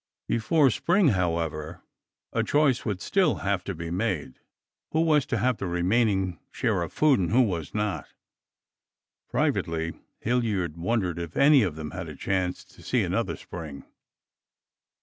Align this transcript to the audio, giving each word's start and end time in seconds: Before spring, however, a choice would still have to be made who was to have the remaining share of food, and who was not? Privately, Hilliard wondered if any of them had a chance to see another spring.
Before 0.27 0.71
spring, 0.71 1.09
however, 1.09 1.83
a 2.33 2.43
choice 2.43 2.83
would 2.85 3.01
still 3.01 3.35
have 3.45 3.63
to 3.65 3.75
be 3.75 3.91
made 3.91 4.39
who 4.93 5.01
was 5.01 5.27
to 5.27 5.37
have 5.37 5.57
the 5.57 5.67
remaining 5.67 6.39
share 6.49 6.81
of 6.81 6.91
food, 6.91 7.19
and 7.19 7.29
who 7.29 7.43
was 7.43 7.75
not? 7.75 8.07
Privately, 9.29 9.93
Hilliard 10.19 10.75
wondered 10.75 11.19
if 11.19 11.37
any 11.37 11.61
of 11.61 11.75
them 11.75 11.91
had 11.91 12.09
a 12.09 12.15
chance 12.15 12.63
to 12.63 12.81
see 12.81 13.03
another 13.03 13.37
spring. 13.37 13.85